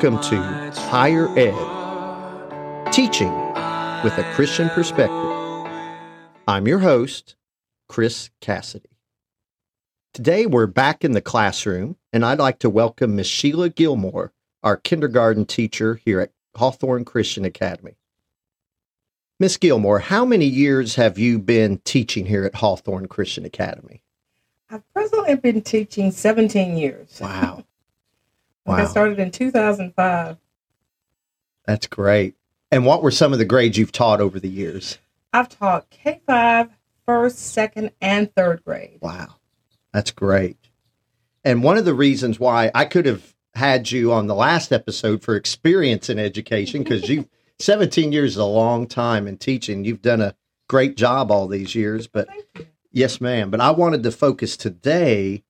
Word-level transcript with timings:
Welcome 0.00 0.22
to 0.30 0.80
Higher 0.80 1.28
Ed, 1.36 2.92
teaching 2.92 3.32
with 4.04 4.16
a 4.16 4.32
Christian 4.32 4.68
perspective. 4.68 5.10
I'm 6.46 6.68
your 6.68 6.78
host, 6.78 7.34
Chris 7.88 8.30
Cassidy. 8.40 8.90
Today 10.14 10.46
we're 10.46 10.68
back 10.68 11.04
in 11.04 11.14
the 11.14 11.20
classroom, 11.20 11.96
and 12.12 12.24
I'd 12.24 12.38
like 12.38 12.60
to 12.60 12.70
welcome 12.70 13.16
Miss 13.16 13.28
Shela 13.28 13.74
Gilmore, 13.74 14.32
our 14.62 14.76
kindergarten 14.76 15.44
teacher 15.46 16.00
here 16.04 16.20
at 16.20 16.30
Hawthorne 16.54 17.04
Christian 17.04 17.44
Academy. 17.44 17.96
Miss 19.40 19.56
Gilmore, 19.56 19.98
how 19.98 20.24
many 20.24 20.46
years 20.46 20.94
have 20.94 21.18
you 21.18 21.40
been 21.40 21.78
teaching 21.78 22.26
here 22.26 22.44
at 22.44 22.54
Hawthorne 22.54 23.08
Christian 23.08 23.44
Academy? 23.44 24.04
I've 24.70 24.88
presently 24.92 25.34
been 25.34 25.60
teaching 25.62 26.12
17 26.12 26.76
years. 26.76 27.18
Wow. 27.20 27.64
Like 28.68 28.84
I 28.84 28.86
started 28.86 29.18
in 29.18 29.30
2005. 29.30 30.36
That's 31.66 31.86
great. 31.86 32.34
And 32.70 32.84
what 32.84 33.02
were 33.02 33.10
some 33.10 33.32
of 33.32 33.38
the 33.38 33.44
grades 33.44 33.78
you've 33.78 33.92
taught 33.92 34.20
over 34.20 34.38
the 34.38 34.48
years? 34.48 34.98
I've 35.32 35.48
taught 35.48 35.90
K5, 35.90 36.70
first, 37.06 37.38
second, 37.38 37.92
and 38.00 38.34
third 38.34 38.62
grade. 38.64 38.98
Wow. 39.00 39.36
That's 39.92 40.10
great. 40.10 40.56
And 41.44 41.62
one 41.62 41.78
of 41.78 41.84
the 41.84 41.94
reasons 41.94 42.38
why 42.38 42.70
I 42.74 42.84
could 42.84 43.06
have 43.06 43.34
had 43.54 43.90
you 43.90 44.12
on 44.12 44.26
the 44.26 44.34
last 44.34 44.72
episode 44.72 45.22
for 45.22 45.34
experience 45.34 46.08
in 46.08 46.18
education, 46.18 46.82
because 46.82 47.08
you 47.08 47.28
17 47.58 48.12
years 48.12 48.32
is 48.32 48.36
a 48.36 48.44
long 48.44 48.86
time 48.86 49.26
in 49.26 49.36
teaching. 49.36 49.84
You've 49.84 50.02
done 50.02 50.20
a 50.20 50.36
great 50.68 50.96
job 50.96 51.30
all 51.30 51.48
these 51.48 51.74
years. 51.74 52.06
But 52.06 52.28
yes, 52.92 53.20
ma'am. 53.20 53.50
But 53.50 53.60
I 53.60 53.70
wanted 53.70 54.02
to 54.04 54.12
focus 54.12 54.56
today 54.56 55.42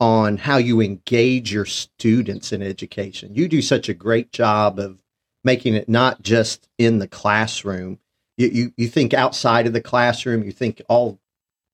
on 0.00 0.36
how 0.36 0.56
you 0.56 0.80
engage 0.80 1.52
your 1.52 1.64
students 1.64 2.52
in 2.52 2.62
education. 2.62 3.34
You 3.34 3.48
do 3.48 3.60
such 3.60 3.88
a 3.88 3.94
great 3.94 4.32
job 4.32 4.78
of 4.78 4.98
making 5.44 5.74
it 5.74 5.88
not 5.88 6.22
just 6.22 6.68
in 6.78 6.98
the 6.98 7.08
classroom. 7.08 7.98
You, 8.36 8.48
you, 8.48 8.72
you 8.76 8.88
think 8.88 9.12
outside 9.12 9.66
of 9.66 9.72
the 9.72 9.80
classroom, 9.80 10.44
you 10.44 10.52
think 10.52 10.80
all 10.88 11.18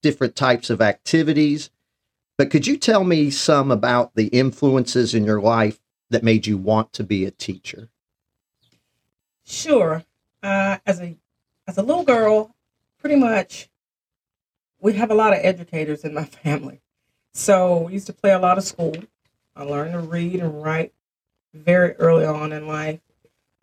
different 0.03 0.37
types 0.37 0.71
of 0.71 0.81
activities. 0.81 1.71
But 2.37 2.51
could 2.51 2.67
you 2.67 2.77
tell 2.77 3.05
me 3.05 3.31
some 3.31 3.71
about 3.71 4.15
the 4.15 4.27
influences 4.29 5.15
in 5.15 5.25
your 5.25 5.41
life 5.41 5.81
that 6.11 6.25
made 6.25 6.47
you 6.47 6.57
want 6.57 6.93
to 6.95 7.05
be 7.05 7.25
a 7.25 7.31
teacher? 7.31 7.89
Sure. 9.45 10.03
Uh, 10.43 10.79
as 10.87 11.01
a 11.01 11.17
as 11.67 11.79
a 11.79 11.83
little 11.83 12.05
girl, 12.05 12.55
pretty 12.99 13.17
much, 13.17 13.71
we 14.81 14.93
have 14.95 15.11
a 15.11 15.15
lot 15.15 15.33
of 15.33 15.41
educators 15.43 16.05
in 16.05 16.13
my 16.13 16.25
family. 16.45 16.81
So 17.35 17.79
we 17.83 17.95
used 17.95 18.07
to 18.07 18.13
play 18.13 18.33
a 18.33 18.39
lot 18.39 18.59
of 18.59 18.65
school. 18.65 18.95
I 19.57 19.65
learned 19.65 19.93
to 19.93 19.99
read 19.99 20.41
and 20.41 20.63
write 20.63 20.93
very 21.53 21.93
early 21.95 22.25
on 22.25 22.53
in 22.53 22.69
life. 22.69 23.01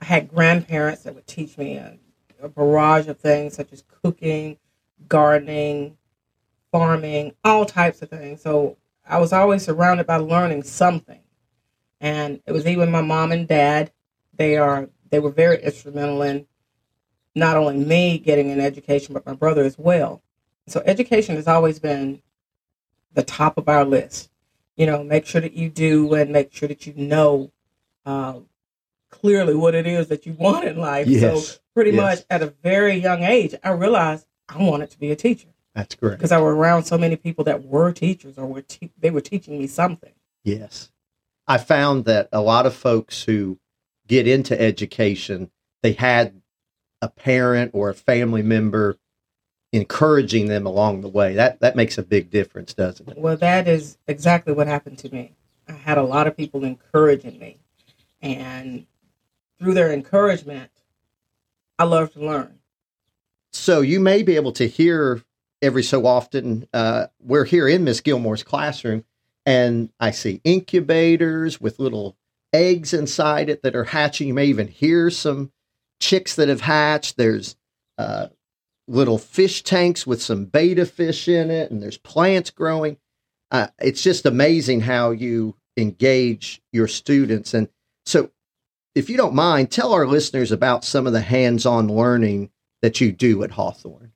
I 0.02 0.06
had 0.06 0.30
grandparents 0.30 1.04
that 1.04 1.16
would 1.16 1.26
teach 1.26 1.58
me 1.58 1.78
a, 1.78 1.98
a 2.42 2.50
barrage 2.50 3.08
of 3.08 3.18
things 3.18 3.56
such 3.56 3.72
as 3.72 3.84
cooking, 4.04 4.58
gardening, 5.08 5.98
farming, 6.72 7.34
all 7.46 7.66
types 7.66 8.02
of 8.02 8.10
things. 8.10 8.42
So 8.42 8.78
I 9.08 9.20
was 9.20 9.32
always 9.32 9.64
surrounded 9.64 10.06
by 10.06 10.18
learning 10.18 10.64
something. 10.64 11.22
And 12.02 12.42
it 12.46 12.52
was 12.52 12.68
even 12.68 12.92
my 12.92 13.02
mom 13.02 13.32
and 13.32 13.48
dad. 13.48 13.92
They 14.34 14.58
are 14.58 14.90
they 15.12 15.20
were 15.20 15.32
very 15.32 15.62
instrumental 15.62 16.22
in 16.24 16.46
not 17.36 17.58
only 17.58 17.78
me 17.78 18.18
getting 18.18 18.52
an 18.52 18.60
education, 18.60 19.14
but 19.14 19.26
my 19.26 19.34
brother 19.34 19.64
as 19.64 19.78
well. 19.78 20.22
So 20.68 20.82
education 20.86 21.36
has 21.36 21.48
always 21.48 21.80
been 21.80 22.22
the 23.14 23.24
top 23.24 23.58
of 23.58 23.68
our 23.70 23.86
list. 23.86 24.30
You 24.78 24.86
know, 24.86 25.04
make 25.04 25.26
sure 25.26 25.42
that 25.42 25.54
you 25.54 25.70
do 25.70 26.14
and 26.14 26.32
make 26.32 26.54
sure 26.54 26.68
that 26.68 26.88
you 26.88 26.94
know 26.96 27.52
uh, 28.06 28.40
clearly 29.10 29.54
what 29.56 29.76
it 29.76 29.86
is 29.86 30.08
that 30.08 30.26
you 30.26 30.34
want 30.34 30.66
in 30.66 30.78
life. 30.78 31.08
Yes, 31.08 31.48
So 31.48 31.60
pretty 31.74 31.92
yes. 31.92 31.98
much 32.20 32.26
at 32.30 32.42
a 32.42 32.48
very 32.64 32.96
young 32.96 33.24
age, 33.24 33.54
I 33.64 33.72
realized 33.72 34.26
I 34.50 34.58
wanted 34.64 34.90
to 34.92 35.00
be 35.00 35.12
a 35.12 35.16
teacher 35.16 35.50
That's 35.76 35.96
great. 35.96 36.12
because 36.18 36.32
I 36.32 36.40
were 36.42 36.56
around 36.56 36.84
so 36.86 36.98
many 36.98 37.16
people 37.16 37.44
that 37.46 37.64
were 37.66 37.92
teachers 37.92 38.38
or 38.38 38.48
were 38.48 38.62
te- 38.62 38.92
they 38.98 39.12
were 39.12 39.22
teaching 39.22 39.60
me 39.60 39.68
something. 39.68 40.14
Yes. 40.44 40.92
I 41.48 41.58
found 41.58 42.06
that 42.06 42.30
a 42.32 42.42
lot 42.42 42.66
of 42.66 42.74
folks 42.74 43.24
who 43.24 43.60
get 44.08 44.28
into 44.28 44.60
education, 44.60 45.52
they 45.84 45.92
had 45.94 46.42
a 47.02 47.10
parent 47.10 47.72
or 47.74 47.90
a 47.90 47.94
family 47.96 48.42
member 48.42 48.98
encouraging 49.72 50.48
them 50.48 50.66
along 50.66 51.02
the 51.02 51.08
way. 51.08 51.34
That 51.34 51.60
that 51.62 51.76
makes 51.76 51.98
a 51.98 52.04
big 52.04 52.30
difference, 52.30 52.74
doesn't 52.74 53.10
it? 53.10 53.18
Well, 53.18 53.38
that 53.38 53.68
is 53.68 53.98
exactly 54.08 54.54
what 54.54 54.68
happened 54.68 54.98
to 55.00 55.14
me. 55.14 55.34
I 55.68 55.74
had 55.74 55.98
a 55.98 56.04
lot 56.04 56.28
of 56.28 56.36
people 56.36 56.64
encouraging 56.64 57.40
me, 57.40 57.58
and 58.22 58.86
through 59.60 59.74
their 59.74 59.92
encouragement, 59.92 60.72
I 61.80 61.86
love 61.86 62.14
to 62.14 62.20
learn. 62.20 62.60
So 63.54 63.82
you 63.82 64.00
may 64.00 64.24
be 64.24 64.36
able 64.36 64.52
to 64.54 64.68
hear 64.68 65.22
every 65.62 65.84
so 65.84 66.06
often. 66.06 66.68
Uh, 66.74 67.08
we're 67.22 67.46
here 67.46 67.68
in 67.68 67.84
Miss 67.84 68.02
Gilmore's 68.02 68.44
classroom, 68.44 69.06
and 69.46 69.90
I 70.00 70.12
see 70.12 70.42
incubators 70.44 71.62
with 71.62 71.80
little 71.80 72.18
eggs 72.54 72.94
inside 72.94 73.50
it 73.50 73.62
that 73.64 73.76
are 73.76 73.86
hatching. 73.86 74.28
You 74.28 74.34
may 74.34 74.46
even 74.46 74.68
hear 74.68 75.10
some 75.10 75.52
chicks 76.00 76.36
that 76.36 76.50
have 76.50 76.62
hatched. 76.62 77.18
There's 77.18 77.56
uh, 77.98 78.28
little 78.92 79.18
fish 79.18 79.64
tanks 79.64 80.06
with 80.06 80.22
some 80.22 80.46
betta 80.46 80.86
fish 80.86 81.28
in 81.28 81.50
it, 81.50 81.72
and 81.72 81.82
there's 81.82 81.98
plants 81.98 82.50
growing. 82.50 82.98
Uh, 83.50 83.68
it's 83.80 84.04
just 84.04 84.26
amazing 84.26 84.82
how 84.82 85.12
you 85.12 85.56
engage 85.78 86.62
your 86.72 86.88
students. 86.88 87.54
And 87.54 87.70
so, 88.06 88.32
if 88.94 89.10
you 89.10 89.18
don't 89.18 89.34
mind, 89.34 89.72
tell 89.72 89.94
our 89.94 90.06
listeners 90.06 90.52
about 90.52 90.84
some 90.84 91.08
of 91.08 91.14
the 91.14 91.22
hands 91.22 91.66
on 91.66 91.88
learning 91.88 92.50
that 92.82 93.00
you 93.00 93.12
do 93.12 93.44
at 93.44 93.52
Hawthorne. 93.52 94.12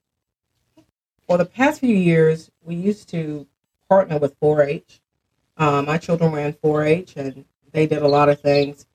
For 1.28 1.38
the 1.38 1.46
past 1.46 1.80
few 1.80 1.96
years, 1.96 2.52
we 2.64 2.76
used 2.76 3.10
to 3.10 3.48
partner 3.90 4.18
with 4.18 4.40
4-H. 4.40 5.02
Um, 5.58 5.86
my 5.86 5.98
children 5.98 6.32
were 6.32 6.40
in 6.40 6.54
4-H, 6.54 7.14
and 7.16 7.46
they 7.72 7.88
did 7.88 8.02
a 8.02 8.08
lot 8.08 8.30
of 8.30 8.42
things 8.42 8.86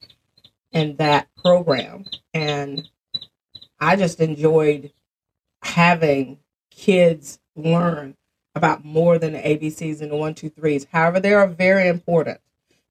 in 0.73 0.97
that 0.97 1.29
program, 1.37 2.05
and 2.33 2.89
I 3.81 3.97
just 3.97 4.21
enjoyed 4.21 4.93
having 5.71 6.39
kids 6.71 7.39
learn 7.55 8.17
about 8.55 8.85
more 8.85 9.19
than 9.19 9.33
the 9.35 9.39
ABCs 9.39 10.01
and 10.01 10.11
the 10.11 10.17
one, 10.17 10.35
two, 10.35 10.51
threes. 10.51 10.87
However, 10.93 11.21
they 11.21 11.33
are 11.33 11.47
very 11.47 11.89
important. 11.89 12.41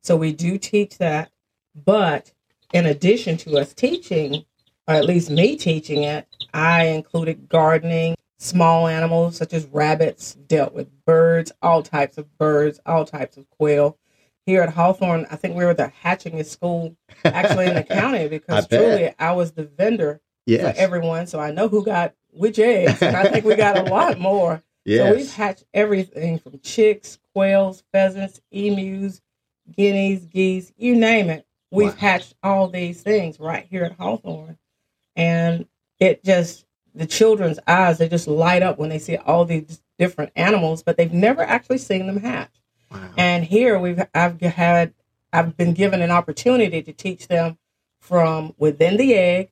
So 0.02 0.16
we 0.16 0.32
do 0.32 0.58
teach 0.58 0.98
that. 0.98 1.30
But 1.76 2.32
in 2.74 2.86
addition 2.86 3.38
to 3.38 3.58
us 3.58 3.74
teaching, 3.74 4.46
or 4.88 4.96
at 4.96 5.06
least 5.06 5.30
me 5.30 5.58
teaching 5.58 6.04
it, 6.04 6.28
I 6.54 6.86
included 6.86 7.50
gardening, 7.50 8.16
small 8.38 8.88
animals 8.88 9.36
such 9.36 9.54
as 9.54 9.66
rabbits, 9.68 10.36
dealt 10.36 10.74
with 10.74 10.88
birds, 11.06 11.52
all 11.62 11.84
types 11.84 12.18
of 12.18 12.38
birds, 12.38 12.80
all 12.86 13.04
types 13.06 13.36
of 13.36 13.50
quail. 13.50 13.98
Here 14.46 14.62
at 14.62 14.74
Hawthorne, 14.74 15.28
I 15.30 15.36
think 15.36 15.56
we 15.56 15.66
were 15.66 15.74
the 15.74 15.92
hatchingest 16.04 16.48
school 16.48 16.96
actually 17.26 17.68
in 17.68 17.76
the 17.76 17.84
county 18.02 18.30
because 18.30 18.66
I 18.66 18.78
truly 18.78 19.14
I 19.20 19.34
was 19.34 19.52
the 19.52 19.66
vendor 19.66 20.22
Yes. 20.50 20.76
for 20.76 20.82
everyone. 20.82 21.28
So 21.28 21.40
I 21.40 21.52
know 21.52 21.68
who 21.68 21.84
got 21.84 22.14
which 22.32 22.60
eggs, 22.60 23.02
and 23.02 23.16
I 23.16 23.30
think 23.30 23.46
we 23.46 23.56
got 23.56 23.78
a 23.78 23.84
lot 23.90 24.20
more. 24.20 24.62
So 24.88 25.16
we've 25.16 25.32
hatched 25.32 25.66
everything 25.74 26.40
from 26.40 26.60
chicks, 26.60 27.20
quails, 27.34 27.84
pheasants, 27.92 28.42
emus, 28.52 29.22
guineas, 29.76 30.26
geese, 30.26 30.72
you 30.78 30.96
name 30.96 31.30
it. 31.30 31.46
We've 31.72 31.90
Wow. 31.94 31.98
hatched 32.00 32.34
all 32.42 32.68
these 32.70 33.02
things 33.02 33.40
right 33.40 33.68
here 33.70 33.84
at 33.84 33.92
Hawthorne. 33.94 34.58
And 35.16 35.68
it 36.00 36.24
just, 36.24 36.66
the 36.96 37.06
children's 37.06 37.60
eyes, 37.68 37.98
they 38.00 38.10
just 38.10 38.28
light 38.28 38.64
up 38.64 38.80
when 38.80 38.90
they 38.90 38.98
see 39.00 39.18
all 39.18 39.46
these 39.46 39.82
different 40.00 40.32
animals, 40.36 40.82
but 40.82 40.98
they've 40.98 41.14
never 41.14 41.44
actually 41.44 41.78
seen 41.78 42.08
them 42.08 42.18
hatch. 42.22 42.50
Wow. 42.90 43.10
And 43.18 43.44
here 43.46 43.78
we've 43.78 44.02
I've 44.16 44.40
had 44.42 44.94
I've 45.32 45.56
been 45.56 45.74
given 45.74 46.02
an 46.02 46.10
opportunity 46.10 46.82
to 46.82 46.94
teach 46.94 47.28
them 47.28 47.60
from 48.00 48.56
within 48.58 48.98
the 48.98 49.14
egg. 49.14 49.52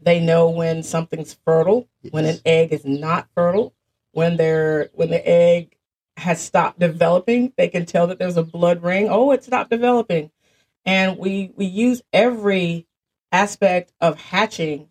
They 0.00 0.20
know 0.20 0.50
when 0.50 0.82
something's 0.82 1.34
fertile, 1.44 1.88
when 2.10 2.26
an 2.26 2.38
egg 2.44 2.72
is 2.72 2.84
not 2.84 3.28
fertile, 3.34 3.74
when 4.12 4.36
they're 4.36 4.90
when 4.94 5.10
the 5.10 5.26
egg 5.26 5.76
has 6.16 6.40
stopped 6.40 6.78
developing, 6.78 7.52
they 7.56 7.68
can 7.68 7.86
tell 7.86 8.06
that 8.06 8.18
there's 8.18 8.36
a 8.36 8.42
blood 8.42 8.82
ring. 8.82 9.08
Oh, 9.10 9.32
it 9.32 9.44
stopped 9.44 9.70
developing. 9.70 10.30
And 10.84 11.18
we 11.18 11.52
we 11.56 11.66
use 11.66 12.02
every 12.12 12.86
aspect 13.32 13.92
of 14.00 14.20
hatching 14.20 14.88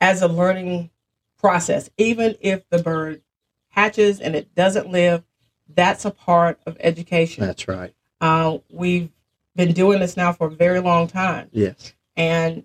as 0.00 0.22
a 0.22 0.28
learning 0.28 0.90
process. 1.38 1.90
Even 1.96 2.36
if 2.40 2.68
the 2.70 2.82
bird 2.82 3.22
hatches 3.68 4.20
and 4.20 4.34
it 4.34 4.54
doesn't 4.54 4.90
live, 4.90 5.24
that's 5.74 6.04
a 6.04 6.10
part 6.10 6.60
of 6.66 6.76
education. 6.80 7.44
That's 7.46 7.68
right. 7.68 7.94
Uh, 8.20 8.58
we've 8.70 9.10
been 9.56 9.72
doing 9.72 10.00
this 10.00 10.16
now 10.16 10.32
for 10.32 10.46
a 10.48 10.50
very 10.50 10.80
long 10.80 11.06
time. 11.06 11.48
Yes. 11.52 11.94
And 12.16 12.64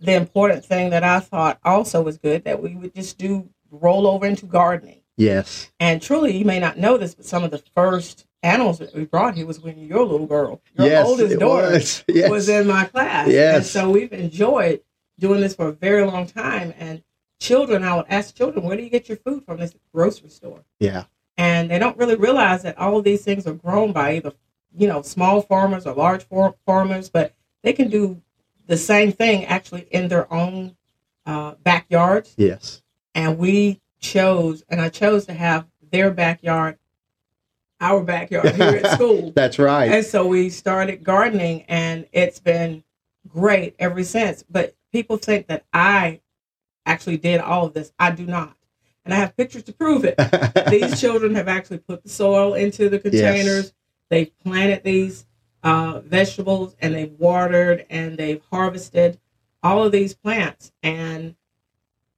the 0.00 0.14
important 0.14 0.64
thing 0.64 0.90
that 0.90 1.04
I 1.04 1.20
thought 1.20 1.58
also 1.64 2.02
was 2.02 2.18
good 2.18 2.44
that 2.44 2.62
we 2.62 2.74
would 2.74 2.94
just 2.94 3.18
do 3.18 3.48
roll 3.70 4.06
over 4.06 4.26
into 4.26 4.46
gardening. 4.46 5.00
Yes. 5.16 5.70
And 5.78 6.00
truly, 6.00 6.36
you 6.36 6.44
may 6.44 6.58
not 6.58 6.78
know 6.78 6.96
this, 6.96 7.14
but 7.14 7.26
some 7.26 7.44
of 7.44 7.50
the 7.50 7.62
first 7.74 8.26
animals 8.42 8.78
that 8.78 8.94
we 8.94 9.04
brought 9.04 9.34
here 9.34 9.44
was 9.46 9.60
when 9.60 9.78
your 9.78 10.04
little 10.06 10.26
girl, 10.26 10.62
your 10.78 10.86
yes, 10.86 11.06
oldest 11.06 11.38
daughter, 11.38 11.70
was. 11.72 12.04
Yes. 12.08 12.30
was 12.30 12.48
in 12.48 12.66
my 12.66 12.84
class. 12.86 13.28
Yes. 13.28 13.56
And 13.56 13.66
so 13.66 13.90
we've 13.90 14.12
enjoyed 14.12 14.80
doing 15.18 15.40
this 15.42 15.54
for 15.54 15.68
a 15.68 15.72
very 15.72 16.04
long 16.06 16.26
time. 16.26 16.72
And 16.78 17.02
children, 17.38 17.84
I 17.84 17.96
would 17.96 18.06
ask 18.08 18.34
children, 18.34 18.64
where 18.64 18.76
do 18.78 18.82
you 18.82 18.88
get 18.88 19.08
your 19.08 19.18
food 19.18 19.44
from? 19.44 19.58
This 19.58 19.74
grocery 19.92 20.30
store. 20.30 20.64
yeah. 20.78 21.04
And 21.36 21.70
they 21.70 21.78
don't 21.78 21.96
really 21.96 22.16
realize 22.16 22.62
that 22.64 22.76
all 22.76 22.98
of 22.98 23.04
these 23.04 23.22
things 23.24 23.46
are 23.46 23.54
grown 23.54 23.92
by 23.92 24.16
either, 24.16 24.32
you 24.76 24.86
know, 24.86 25.00
small 25.00 25.40
farmers 25.40 25.86
or 25.86 25.94
large 25.94 26.26
farmers, 26.66 27.08
but 27.08 27.34
they 27.62 27.72
can 27.72 27.88
do 27.88 28.20
the 28.70 28.76
same 28.76 29.10
thing 29.10 29.44
actually 29.46 29.88
in 29.90 30.06
their 30.06 30.32
own 30.32 30.76
uh, 31.26 31.54
backyards. 31.64 32.32
Yes. 32.36 32.82
And 33.16 33.36
we 33.36 33.80
chose, 33.98 34.62
and 34.68 34.80
I 34.80 34.88
chose 34.88 35.26
to 35.26 35.34
have 35.34 35.66
their 35.90 36.12
backyard, 36.12 36.78
our 37.80 38.00
backyard 38.04 38.54
here 38.54 38.80
at 38.84 38.92
school. 38.94 39.32
That's 39.34 39.58
right. 39.58 39.90
And 39.90 40.06
so 40.06 40.24
we 40.24 40.50
started 40.50 41.02
gardening, 41.02 41.62
and 41.62 42.06
it's 42.12 42.38
been 42.38 42.84
great 43.26 43.74
ever 43.80 44.04
since. 44.04 44.44
But 44.48 44.76
people 44.92 45.16
think 45.16 45.48
that 45.48 45.64
I 45.72 46.20
actually 46.86 47.16
did 47.16 47.40
all 47.40 47.66
of 47.66 47.74
this. 47.74 47.92
I 47.98 48.12
do 48.12 48.24
not. 48.24 48.56
And 49.04 49.12
I 49.12 49.16
have 49.16 49.36
pictures 49.36 49.64
to 49.64 49.72
prove 49.72 50.04
it. 50.04 50.14
These 50.70 51.00
children 51.00 51.34
have 51.34 51.48
actually 51.48 51.78
put 51.78 52.04
the 52.04 52.08
soil 52.08 52.54
into 52.54 52.88
the 52.88 53.00
containers. 53.00 53.72
They've 54.10 54.30
planted 54.44 54.84
these 54.84 55.26
uh, 55.62 56.00
vegetables 56.00 56.74
and 56.80 56.94
they've 56.94 57.12
watered 57.18 57.86
and 57.90 58.16
they've 58.16 58.42
harvested 58.50 59.18
all 59.62 59.84
of 59.84 59.92
these 59.92 60.14
plants 60.14 60.72
and 60.82 61.34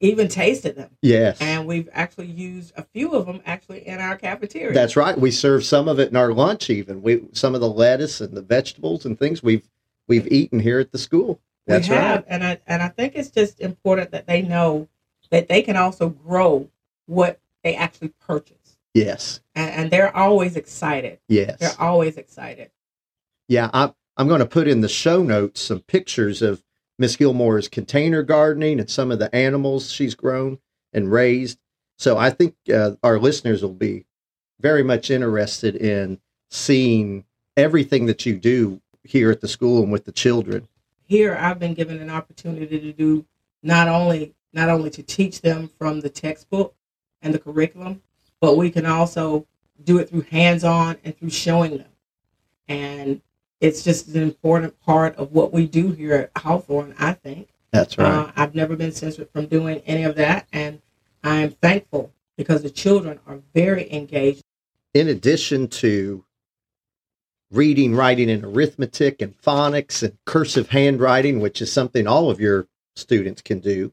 even 0.00 0.27
tasted 0.27 0.75
them. 0.77 0.91
yes. 1.00 1.41
And 1.41 1.67
we've 1.67 1.89
actually 1.93 2.27
used 2.27 2.73
a 2.77 2.83
few 2.83 3.12
of 3.15 3.27
them 3.27 3.41
actually 3.47 3.87
in 3.87 4.00
our 4.00 4.17
cafeteria. 4.17 4.73
That's 4.75 4.97
right. 4.97 5.17
We 5.17 5.31
serve 5.31 5.65
some 5.65 5.87
of 5.87 6.00
it 6.00 6.11
in 6.11 6.17
our 6.17 6.33
lunch. 6.33 6.71
Even 6.71 7.03
we 7.03 7.23
some 7.33 7.55
of 7.55 7.61
the 7.61 7.69
lettuce 7.69 8.21
and 8.21 8.37
the 8.37 8.43
vegetables 8.43 9.05
and 9.06 9.17
things 9.17 9.43
we've 9.45 9.69
we've 10.09 10.27
eaten 10.27 10.59
here 10.59 10.81
at 10.81 10.91
the 10.91 10.99
school. 10.99 11.41
That's 11.69 11.88
we 11.88 11.95
have, 11.95 12.17
right. 12.17 12.25
and 12.27 12.43
I 12.45 12.59
and 12.67 12.83
I 12.83 12.88
think 12.88 13.12
it's 13.15 13.31
just 13.31 13.61
important 13.61 14.11
that 14.11 14.27
they 14.27 14.43
know 14.43 14.88
that 15.31 15.47
they 15.49 15.62
can 15.62 15.77
also 15.77 16.09
grow 16.09 16.69
what 17.06 17.38
they 17.62 17.77
actually 17.77 18.09
purchase, 18.27 18.77
Yes. 18.95 19.41
and, 19.55 19.71
and 19.71 19.91
they're 19.93 20.15
always 20.17 20.56
excited. 20.56 21.21
Yes. 21.29 21.59
They're 21.61 21.81
always 21.81 22.17
excited. 22.17 22.72
Yeah, 23.52 23.69
I'm 23.75 23.93
I'm 24.16 24.28
going 24.28 24.40
to 24.40 24.46
put 24.46 24.66
in 24.66 24.81
the 24.81 24.88
show 24.88 25.22
notes 25.22 25.60
some 25.60 25.81
pictures 25.81 26.40
of 26.40 26.64
Miss 26.99 27.16
Gilmore's 27.16 27.69
container 27.69 28.22
gardening 28.22 28.81
and 28.81 28.88
some 28.88 29.10
of 29.10 29.19
the 29.19 29.34
animals 29.34 29.93
she's 29.93 30.14
grown 30.14 30.58
and 30.94 31.12
raised. 31.12 31.58
So 31.99 32.16
I 32.16 32.31
think 32.31 32.54
uh, 32.72 32.93
our 33.02 33.19
listeners 33.19 33.60
will 33.60 33.75
be 33.75 34.06
very 34.58 34.82
much 34.82 35.10
interested 35.10 35.76
in 35.76 36.19
seeing 36.50 37.26
everything 37.54 38.06
that 38.06 38.25
you 38.25 38.38
do 38.38 38.81
here 39.04 39.31
at 39.31 39.43
the 39.43 39.49
school 39.49 39.82
and 39.82 39.93
with 39.93 40.06
the 40.06 40.12
children. 40.12 40.66
Here, 41.04 41.37
I've 41.38 41.58
been 41.58 41.75
given 41.75 42.00
an 42.00 42.08
opportunity 42.08 42.81
to 42.81 42.93
do 42.94 43.26
not 43.62 43.87
only 43.87 44.34
not 44.54 44.70
only 44.70 44.88
to 44.88 45.02
teach 45.02 45.43
them 45.43 45.69
from 45.78 46.00
the 46.00 46.08
textbook 46.08 46.75
and 47.20 47.34
the 47.34 47.38
curriculum, 47.38 48.00
but 48.40 48.56
we 48.56 48.70
can 48.70 48.87
also 48.87 49.46
do 49.84 49.99
it 49.99 50.08
through 50.08 50.22
hands-on 50.22 50.96
and 51.04 51.14
through 51.19 51.28
showing 51.28 51.76
them. 51.76 51.90
And 52.66 53.20
it's 53.62 53.85
just 53.85 54.09
an 54.09 54.20
important 54.20 54.79
part 54.81 55.14
of 55.17 55.32
what 55.32 55.53
we 55.53 55.67
do 55.67 55.93
here 55.93 56.14
at 56.35 56.43
Hawthorne, 56.43 56.94
I 56.99 57.12
think. 57.12 57.49
That's 57.70 57.97
right. 57.97 58.12
Uh, 58.12 58.32
I've 58.37 58.56
never 58.56 58.75
been 58.76 58.91
censored 58.91 59.31
from 59.31 59.47
doing 59.47 59.79
any 59.87 60.03
of 60.03 60.17
that, 60.17 60.49
and 60.53 60.82
I'm 61.23 61.53
thankful 61.53 62.12
because 62.37 62.62
the 62.62 62.70
children 62.70 63.20
are 63.26 63.38
very 63.55 63.91
engaged. 63.91 64.43
in 64.94 65.09
addition 65.09 65.69
to 65.69 66.25
reading, 67.50 67.94
writing, 67.94 68.29
and 68.31 68.44
arithmetic 68.44 69.23
and 69.23 69.41
phonics 69.41 70.03
and 70.03 70.19
cursive 70.26 70.69
handwriting, 70.70 71.38
which 71.41 71.62
is 71.62 71.73
something 71.73 72.06
all 72.06 72.31
of 72.31 72.41
your 72.41 72.67
students 72.97 73.41
can 73.43 73.61
do, 73.61 73.93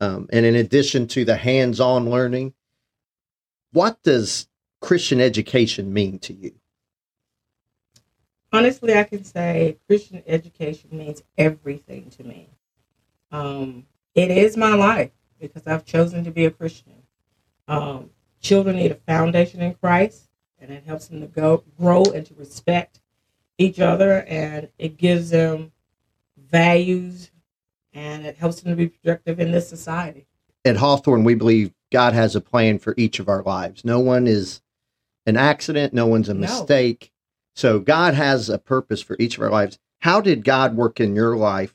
um, 0.00 0.28
and 0.32 0.44
in 0.44 0.54
addition 0.54 1.08
to 1.08 1.24
the 1.24 1.36
hands 1.36 1.80
on 1.80 2.10
learning, 2.10 2.52
what 3.72 4.02
does 4.02 4.48
Christian 4.80 5.20
education 5.20 5.92
mean 5.92 6.18
to 6.20 6.34
you? 6.34 6.52
Honestly, 8.52 8.94
I 8.94 9.04
can 9.04 9.24
say 9.24 9.76
Christian 9.86 10.22
education 10.26 10.90
means 10.92 11.22
everything 11.36 12.10
to 12.10 12.24
me. 12.24 12.48
Um, 13.30 13.86
it 14.14 14.30
is 14.30 14.56
my 14.56 14.74
life 14.74 15.10
because 15.38 15.66
I've 15.66 15.84
chosen 15.84 16.24
to 16.24 16.30
be 16.30 16.46
a 16.46 16.50
Christian. 16.50 16.94
Um, 17.66 18.10
children 18.40 18.76
need 18.76 18.90
a 18.90 18.96
foundation 18.96 19.60
in 19.60 19.74
Christ, 19.74 20.30
and 20.58 20.70
it 20.70 20.84
helps 20.84 21.08
them 21.08 21.20
to 21.20 21.26
go 21.26 21.62
grow 21.78 22.02
and 22.04 22.24
to 22.26 22.34
respect 22.34 23.00
each 23.58 23.80
other, 23.80 24.24
and 24.26 24.68
it 24.78 24.96
gives 24.96 25.30
them 25.30 25.72
values, 26.50 27.30
and 27.92 28.24
it 28.24 28.36
helps 28.36 28.60
them 28.60 28.72
to 28.72 28.76
be 28.76 28.88
productive 28.88 29.40
in 29.40 29.52
this 29.52 29.68
society. 29.68 30.26
At 30.64 30.76
Hawthorne, 30.76 31.24
we 31.24 31.34
believe 31.34 31.72
God 31.92 32.14
has 32.14 32.34
a 32.34 32.40
plan 32.40 32.78
for 32.78 32.94
each 32.96 33.18
of 33.18 33.28
our 33.28 33.42
lives. 33.42 33.84
No 33.84 34.00
one 34.00 34.26
is 34.26 34.62
an 35.26 35.36
accident, 35.36 35.92
no 35.92 36.06
one's 36.06 36.28
a 36.28 36.34
No. 36.34 36.46
So 37.58 37.80
God 37.80 38.14
has 38.14 38.48
a 38.48 38.56
purpose 38.56 39.02
for 39.02 39.16
each 39.18 39.36
of 39.36 39.42
our 39.42 39.50
lives. 39.50 39.80
How 39.98 40.20
did 40.20 40.44
God 40.44 40.76
work 40.76 41.00
in 41.00 41.16
your 41.16 41.36
life 41.36 41.74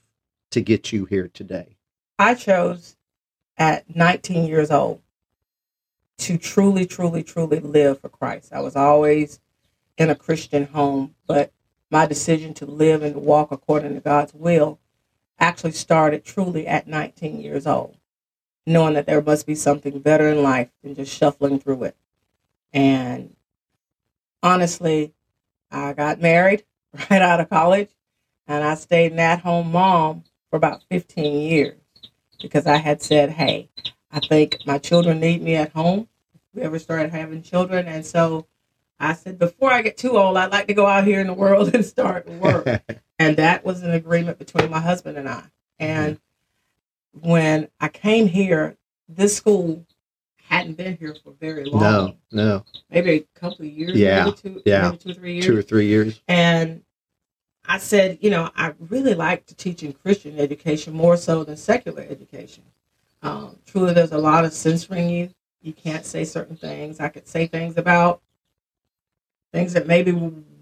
to 0.51 0.61
get 0.61 0.93
you 0.93 1.03
here 1.03 1.27
today? 1.27 1.75
I 2.17 2.35
chose 2.35 2.95
at 3.57 3.93
19 3.93 4.47
years 4.47 4.71
old 4.71 5.01
to 6.19 6.37
truly, 6.37 6.85
truly, 6.85 7.21
truly 7.21 7.59
live 7.59 7.99
for 7.99 8.07
Christ. 8.07 8.53
I 8.53 8.61
was 8.61 8.77
always 8.77 9.41
in 9.97 10.09
a 10.09 10.15
Christian 10.15 10.67
home, 10.67 11.15
but 11.27 11.51
my 11.91 12.05
decision 12.05 12.53
to 12.53 12.65
live 12.65 13.03
and 13.03 13.15
to 13.15 13.19
walk 13.19 13.51
according 13.51 13.93
to 13.95 13.99
God's 13.99 14.33
will 14.33 14.79
actually 15.37 15.73
started 15.73 16.23
truly 16.23 16.65
at 16.65 16.87
19 16.87 17.41
years 17.41 17.67
old, 17.67 17.97
knowing 18.65 18.93
that 18.93 19.05
there 19.05 19.21
must 19.21 19.45
be 19.45 19.55
something 19.55 19.99
better 19.99 20.29
in 20.29 20.43
life 20.43 20.69
than 20.81 20.95
just 20.95 21.13
shuffling 21.13 21.59
through 21.59 21.83
it. 21.83 21.97
And 22.71 23.35
honestly, 24.41 25.13
I 25.73 25.93
got 25.93 26.21
married 26.21 26.63
right 27.09 27.21
out 27.21 27.39
of 27.39 27.49
college, 27.49 27.89
and 28.47 28.63
I 28.63 28.75
stayed 28.75 29.11
an 29.11 29.19
at 29.19 29.39
home 29.39 29.71
mom 29.71 30.23
for 30.49 30.57
about 30.57 30.83
15 30.89 31.41
years 31.41 31.79
because 32.41 32.67
I 32.67 32.77
had 32.77 33.01
said, 33.01 33.31
hey, 33.31 33.69
I 34.11 34.19
think 34.19 34.59
my 34.65 34.77
children 34.77 35.19
need 35.19 35.41
me 35.41 35.55
at 35.55 35.71
home. 35.71 36.07
If 36.35 36.41
we 36.53 36.61
ever 36.61 36.77
started 36.77 37.11
having 37.11 37.41
children. 37.41 37.87
And 37.87 38.05
so 38.05 38.45
I 38.99 39.13
said, 39.13 39.39
before 39.39 39.73
I 39.73 39.81
get 39.81 39.97
too 39.97 40.17
old, 40.17 40.37
I'd 40.37 40.51
like 40.51 40.67
to 40.67 40.73
go 40.73 40.85
out 40.85 41.05
here 41.05 41.19
in 41.19 41.27
the 41.27 41.33
world 41.33 41.71
and 41.73 41.83
start 41.83 42.29
work. 42.29 42.67
and 43.19 43.37
that 43.37 43.65
was 43.65 43.81
an 43.81 43.91
agreement 43.91 44.37
between 44.37 44.69
my 44.69 44.79
husband 44.79 45.17
and 45.17 45.27
I. 45.27 45.43
And 45.79 46.19
when 47.11 47.69
I 47.79 47.87
came 47.87 48.27
here, 48.27 48.77
this 49.09 49.35
school 49.35 49.85
hadn't 50.53 50.77
been 50.77 50.97
here 50.97 51.15
for 51.23 51.33
very 51.39 51.65
long. 51.65 51.81
no, 51.81 52.15
no, 52.31 52.65
Maybe 52.89 53.11
a 53.11 53.39
couple 53.39 53.65
of 53.65 53.71
years. 53.71 53.95
Yeah, 53.95 54.25
Maybe 54.25 54.37
two, 54.37 54.61
yeah. 54.65 54.83
maybe 54.83 54.97
two 54.97 55.09
or 55.09 55.13
three 55.13 55.33
years. 55.33 55.45
two 55.45 55.57
or 55.57 55.61
three 55.61 55.87
years. 55.87 56.21
And 56.27 56.83
I 57.65 57.77
said, 57.77 58.17
you 58.21 58.29
know, 58.29 58.49
I 58.55 58.73
really 58.79 59.13
like 59.13 59.45
to 59.47 59.55
teach 59.55 59.83
in 59.83 59.93
Christian 59.93 60.39
education 60.39 60.93
more 60.93 61.15
so 61.17 61.43
than 61.43 61.55
secular 61.57 62.05
education. 62.09 62.63
Um, 63.21 63.57
truly, 63.65 63.93
there's 63.93 64.11
a 64.11 64.17
lot 64.17 64.43
of 64.45 64.53
censoring 64.53 65.09
you. 65.09 65.29
You 65.61 65.71
can't 65.73 66.05
say 66.05 66.25
certain 66.25 66.57
things. 66.57 66.99
I 66.99 67.07
could 67.07 67.27
say 67.27 67.47
things 67.47 67.77
about 67.77 68.21
things 69.53 69.71
that 69.73 69.87
maybe 69.87 70.11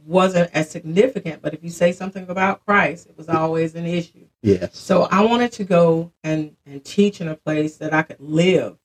wasn't 0.06 0.52
as 0.54 0.70
significant, 0.70 1.42
but 1.42 1.54
if 1.54 1.64
you 1.64 1.70
say 1.70 1.92
something 1.92 2.28
about 2.30 2.64
Christ, 2.66 3.08
it 3.08 3.18
was 3.18 3.30
always 3.30 3.74
an 3.76 3.86
issue. 3.86 4.28
Yes. 4.44 4.78
So 4.78 5.04
I 5.04 5.22
wanted 5.22 5.52
to 5.54 5.64
go 5.64 6.12
and, 6.24 6.56
and 6.66 6.84
teach 6.84 7.22
in 7.22 7.28
a 7.30 7.36
place 7.36 7.78
that 7.78 7.94
I 7.94 8.04
could 8.04 8.20
live 8.20 8.78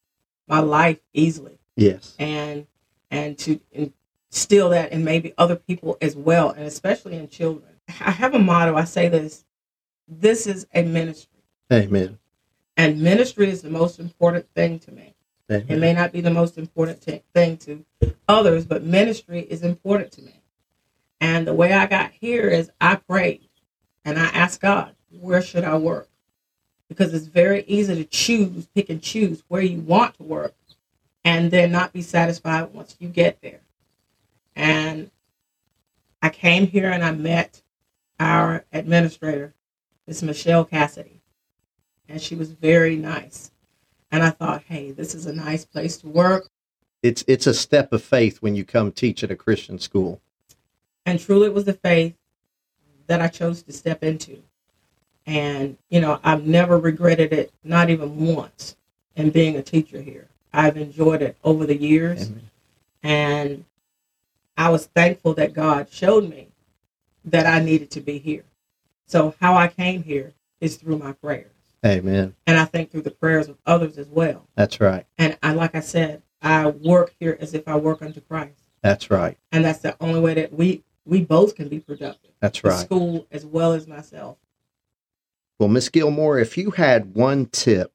my 0.49 0.61
life 0.61 0.99
easily 1.13 1.59
Yes. 1.77 2.15
and 2.19 2.67
and 3.11 3.37
to 3.39 3.61
instill 3.73 4.71
that 4.71 4.93
in 4.93 5.05
maybe 5.05 5.33
other 5.39 5.57
people 5.57 5.97
as 6.01 6.17
well, 6.17 6.51
and 6.51 6.67
especially 6.67 7.17
in 7.17 7.29
children. 7.29 7.75
I 8.01 8.11
have 8.11 8.35
a 8.35 8.39
motto. 8.39 8.75
I 8.77 8.85
say 8.85 9.09
this: 9.09 9.45
this 10.09 10.47
is 10.47 10.67
a 10.75 10.83
ministry, 10.83 11.41
Amen. 11.73 12.19
and 12.77 13.01
ministry 13.01 13.49
is 13.49 13.63
the 13.63 13.71
most 13.71 13.99
important 14.01 14.47
thing 14.55 14.79
to 14.81 14.93
me. 14.93 15.15
Amen. 15.51 15.67
It 15.69 15.79
may 15.79 15.93
not 15.93 16.11
be 16.13 16.21
the 16.21 16.31
most 16.33 16.59
important 16.59 17.01
t- 17.03 17.23
thing 17.33 17.57
to 17.59 17.85
others, 18.29 18.65
but 18.65 18.83
ministry 18.83 19.41
is 19.41 19.63
important 19.63 20.11
to 20.13 20.23
me. 20.23 20.43
And 21.21 21.47
the 21.47 21.55
way 21.55 21.73
I 21.73 21.87
got 21.87 22.11
here 22.13 22.49
is 22.49 22.71
I 22.81 22.97
prayed 22.97 23.49
and 24.05 24.19
I 24.19 24.25
asked 24.27 24.61
God, 24.61 24.95
where 25.21 25.41
should 25.41 25.63
I 25.65 25.77
work? 25.77 26.09
Because 26.89 27.13
it's 27.15 27.27
very 27.27 27.65
easy 27.65 27.95
to 27.97 28.05
choose, 28.05 28.67
pick 28.67 28.91
and 28.91 29.03
choose 29.03 29.43
where 29.49 29.63
you 29.63 29.81
want 29.81 30.17
to 30.17 30.23
work 30.23 30.55
and 31.25 31.51
then 31.51 31.73
not 31.73 31.93
be 31.93 32.03
satisfied 32.03 32.73
once 32.73 32.97
you 33.01 33.09
get 33.09 33.41
there. 33.43 33.61
And 34.55 35.11
I 36.23 36.29
came 36.29 36.67
here 36.69 36.91
and 36.91 37.05
I 37.05 37.11
met 37.11 37.63
our 38.21 38.65
administrator, 38.73 39.53
Miss 40.07 40.23
Michelle 40.23 40.65
Cassidy, 40.65 41.21
and 42.09 42.23
she 42.23 42.37
was 42.37 42.53
very 42.53 42.97
nice. 42.97 43.51
And 44.13 44.23
I 44.23 44.31
thought, 44.31 44.63
hey, 44.69 44.93
this 44.93 45.15
is 45.15 45.27
a 45.27 45.33
nice 45.33 45.65
place 45.65 45.97
to 45.99 46.09
work. 46.09 46.49
it's 47.03 47.25
it's 47.27 47.47
a 47.47 47.55
step 47.55 47.93
of 47.93 48.03
faith 48.03 48.39
when 48.41 48.55
you 48.55 48.65
come 48.65 48.93
teach 48.93 49.25
at 49.25 49.31
a 49.31 49.37
Christian 49.37 49.79
school. 49.79 50.21
And 51.05 51.21
truly, 51.21 51.47
it 51.47 51.55
was 51.55 51.65
the 51.65 51.73
faith 51.73 52.15
that 53.09 53.21
I 53.21 53.29
chose 53.29 53.63
to 53.65 53.73
step 53.73 54.03
into. 54.03 54.43
And, 55.27 55.77
you 55.89 56.01
know, 56.01 56.21
I've 56.23 56.47
never 56.47 56.79
regretted 56.79 57.33
it, 57.33 57.53
not 57.65 57.91
even 57.91 58.35
once, 58.35 58.77
in 59.17 59.31
being 59.31 59.57
a 59.57 59.63
teacher 59.63 60.01
here. 60.01 60.29
I've 60.53 60.77
enjoyed 60.77 61.21
it 61.21 61.37
over 61.43 61.67
the 61.67 61.77
years. 61.77 62.29
Amen. 62.29 62.51
And 63.03 63.65
I 64.57 64.71
was 64.71 64.87
thankful 64.87 65.35
that 65.35 65.53
God 65.53 65.89
showed 65.91 66.31
me 66.31 66.49
that 67.25 67.47
I 67.47 67.63
needed 67.63 67.91
to 67.93 68.01
be 68.01 68.19
here. 68.19 68.45
So, 69.07 69.35
how 69.41 69.57
I 69.57 69.69
came 69.69 70.03
here 70.03 70.33
is 70.61 70.77
through 70.77 70.99
my 70.99 71.13
prayers. 71.13 71.51
Amen. 71.85 72.35
And 72.47 72.59
I 72.59 72.65
think 72.65 72.91
through 72.91 73.03
the 73.03 73.11
prayers 73.11 73.49
of 73.49 73.59
others 73.67 73.99
as 73.99 74.09
well. 74.09 74.49
That's 74.55 74.81
right. 74.81 75.07
And 75.19 75.37
I, 75.43 75.53
like 75.53 75.75
I 75.75 75.81
said, 75.81 76.23
I 76.43 76.67
work 76.69 77.15
here 77.21 77.37
as 77.41 77.55
if 77.55 77.69
I 77.69 77.77
work 77.77 78.03
unto 78.03 78.21
Christ. 78.21 78.61
That's 78.83 79.11
right. 79.11 79.37
And 79.53 79.65
that's 79.65 79.81
the 79.81 79.97
only 80.01 80.21
way 80.21 80.35
that 80.35 80.53
we 80.53 80.83
we 81.05 81.21
both 81.25 81.55
can 81.55 81.69
be 81.69 81.81
productive. 81.81 82.31
That's 82.41 82.65
right. 82.65 82.79
school 82.79 83.27
as 83.31 83.47
well 83.47 83.73
as 83.73 83.87
myself. 83.87 84.39
Well, 85.59 85.69
Miss 85.71 85.89
Gilmore, 85.89 86.39
if 86.39 86.59
you 86.59 86.71
had 86.71 87.15
one 87.15 87.47
tip 87.47 87.93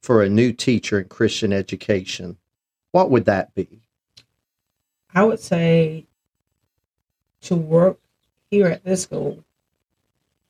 for 0.00 0.22
a 0.22 0.28
new 0.28 0.52
teacher 0.52 1.00
in 1.00 1.08
Christian 1.08 1.52
education, 1.52 2.36
what 2.92 3.10
would 3.10 3.24
that 3.24 3.54
be? 3.54 3.80
I 5.12 5.24
would 5.24 5.40
say 5.40 6.06
to 7.42 7.56
work 7.56 7.98
here 8.50 8.68
at 8.68 8.84
this 8.84 9.02
school, 9.02 9.44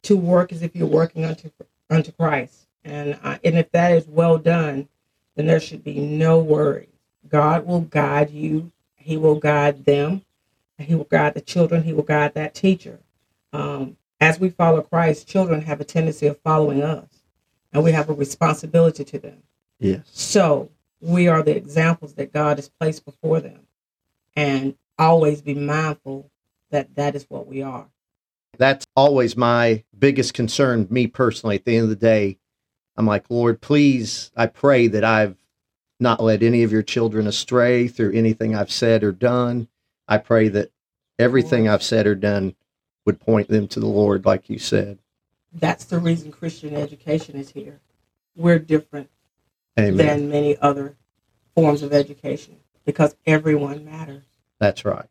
to 0.02 0.16
work 0.16 0.52
as 0.52 0.62
if 0.62 0.76
you're 0.76 0.86
working 0.86 1.24
unto 1.24 1.50
unto 1.90 2.12
Christ, 2.12 2.66
and 2.84 3.18
I, 3.24 3.40
and 3.42 3.56
if 3.56 3.70
that 3.72 3.92
is 3.92 4.06
well 4.06 4.36
done, 4.36 4.88
then 5.34 5.46
there 5.46 5.60
should 5.60 5.82
be 5.82 5.98
no 5.98 6.38
worries. 6.38 6.88
God 7.28 7.66
will 7.66 7.80
guide 7.80 8.30
you. 8.30 8.70
He 8.96 9.16
will 9.16 9.38
guide 9.38 9.86
them. 9.86 10.22
He 10.78 10.94
will 10.94 11.04
guide 11.04 11.34
the 11.34 11.40
children. 11.40 11.82
He 11.82 11.92
will 11.92 12.02
guide 12.02 12.34
that 12.34 12.54
teacher. 12.54 13.00
Um, 13.52 13.96
as 14.20 14.40
we 14.40 14.50
follow 14.50 14.82
Christ, 14.82 15.28
children 15.28 15.62
have 15.62 15.80
a 15.80 15.84
tendency 15.84 16.26
of 16.26 16.40
following 16.40 16.82
us, 16.82 17.08
and 17.72 17.84
we 17.84 17.92
have 17.92 18.10
a 18.10 18.14
responsibility 18.14 19.04
to 19.04 19.18
them. 19.18 19.42
Yes. 19.78 20.02
So 20.10 20.70
we 21.00 21.28
are 21.28 21.42
the 21.42 21.56
examples 21.56 22.14
that 22.14 22.32
God 22.32 22.58
has 22.58 22.68
placed 22.68 23.04
before 23.04 23.40
them, 23.40 23.60
and 24.34 24.74
always 24.98 25.42
be 25.42 25.54
mindful 25.54 26.30
that 26.70 26.94
that 26.96 27.14
is 27.14 27.26
what 27.28 27.46
we 27.46 27.62
are. 27.62 27.86
That's 28.56 28.86
always 28.96 29.36
my 29.36 29.84
biggest 29.96 30.34
concern, 30.34 30.88
me 30.90 31.06
personally. 31.06 31.56
At 31.56 31.64
the 31.64 31.76
end 31.76 31.84
of 31.84 31.90
the 31.90 31.96
day, 31.96 32.38
I'm 32.96 33.06
like, 33.06 33.30
Lord, 33.30 33.60
please, 33.60 34.32
I 34.36 34.46
pray 34.46 34.88
that 34.88 35.04
I've 35.04 35.36
not 36.00 36.22
led 36.22 36.42
any 36.42 36.64
of 36.64 36.72
your 36.72 36.82
children 36.82 37.26
astray 37.28 37.86
through 37.86 38.12
anything 38.12 38.54
I've 38.54 38.72
said 38.72 39.04
or 39.04 39.12
done. 39.12 39.68
I 40.08 40.18
pray 40.18 40.48
that 40.48 40.70
everything 41.18 41.68
I've 41.68 41.82
said 41.82 42.06
or 42.06 42.14
done 42.14 42.56
would 43.08 43.18
point 43.18 43.48
them 43.48 43.66
to 43.66 43.80
the 43.80 43.86
Lord, 43.86 44.26
like 44.26 44.50
you 44.50 44.58
said. 44.58 44.98
That's 45.54 45.86
the 45.86 45.98
reason 45.98 46.30
Christian 46.30 46.76
education 46.76 47.36
is 47.36 47.48
here. 47.48 47.80
We're 48.36 48.58
different 48.58 49.08
Amen. 49.80 49.96
than 49.96 50.28
many 50.28 50.58
other 50.58 50.94
forms 51.54 51.82
of 51.82 51.94
education 51.94 52.56
because 52.84 53.16
everyone 53.24 53.82
matters. 53.82 54.24
That's 54.60 54.84
right. 54.84 55.06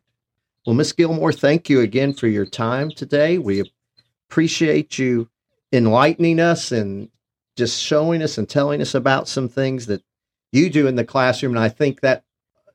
Well, 0.64 0.76
Miss 0.76 0.92
Gilmore, 0.92 1.32
thank 1.32 1.68
you 1.68 1.80
again 1.80 2.14
for 2.14 2.28
your 2.28 2.46
time 2.46 2.92
today. 2.92 3.36
We 3.36 3.68
appreciate 4.30 4.96
you 4.96 5.28
enlightening 5.72 6.38
us 6.38 6.70
and 6.70 7.08
just 7.56 7.82
showing 7.82 8.22
us 8.22 8.38
and 8.38 8.48
telling 8.48 8.80
us 8.80 8.94
about 8.94 9.26
some 9.26 9.48
things 9.48 9.86
that 9.86 10.04
you 10.52 10.70
do 10.70 10.86
in 10.86 10.94
the 10.94 11.04
classroom. 11.04 11.56
And 11.56 11.64
I 11.64 11.68
think 11.68 12.02
that 12.02 12.22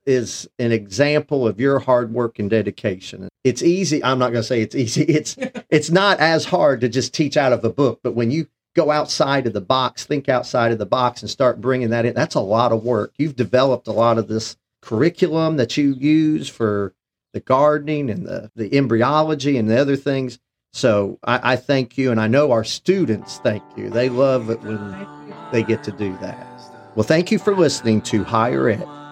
is 0.05 0.47
an 0.59 0.71
example 0.71 1.47
of 1.47 1.59
your 1.59 1.79
hard 1.79 2.13
work 2.13 2.39
and 2.39 2.49
dedication. 2.49 3.29
It's 3.43 3.61
easy. 3.61 4.03
I'm 4.03 4.19
not 4.19 4.31
going 4.31 4.41
to 4.41 4.47
say 4.47 4.61
it's 4.61 4.75
easy. 4.75 5.03
It's 5.07 5.37
it's 5.69 5.89
not 5.89 6.19
as 6.19 6.45
hard 6.45 6.81
to 6.81 6.89
just 6.89 7.13
teach 7.13 7.37
out 7.37 7.53
of 7.53 7.63
a 7.63 7.69
book, 7.69 7.99
but 8.03 8.15
when 8.15 8.31
you 8.31 8.47
go 8.75 8.91
outside 8.91 9.47
of 9.47 9.53
the 9.53 9.61
box, 9.61 10.05
think 10.05 10.29
outside 10.29 10.71
of 10.71 10.79
the 10.79 10.85
box 10.85 11.21
and 11.21 11.29
start 11.29 11.61
bringing 11.61 11.89
that 11.89 12.05
in, 12.05 12.13
that's 12.13 12.35
a 12.35 12.41
lot 12.41 12.71
of 12.71 12.83
work. 12.83 13.13
You've 13.17 13.35
developed 13.35 13.87
a 13.87 13.91
lot 13.91 14.17
of 14.17 14.27
this 14.27 14.57
curriculum 14.81 15.57
that 15.57 15.77
you 15.77 15.93
use 15.93 16.49
for 16.49 16.93
the 17.33 17.39
gardening 17.39 18.09
and 18.09 18.25
the, 18.25 18.51
the 18.55 18.75
embryology 18.75 19.57
and 19.57 19.69
the 19.69 19.79
other 19.79 19.95
things. 19.95 20.39
So 20.73 21.19
I, 21.23 21.53
I 21.53 21.55
thank 21.55 21.97
you, 21.97 22.11
and 22.11 22.19
I 22.19 22.27
know 22.27 22.51
our 22.51 22.63
students 22.63 23.37
thank 23.37 23.63
you. 23.77 23.89
They 23.89 24.09
love 24.09 24.49
it 24.49 24.61
when 24.61 25.07
they 25.51 25.63
get 25.63 25.83
to 25.83 25.91
do 25.91 26.17
that. 26.17 26.47
Well, 26.95 27.03
thank 27.03 27.31
you 27.31 27.39
for 27.39 27.55
listening 27.55 28.01
to 28.03 28.23
Higher 28.23 28.69
Ed. 28.69 29.02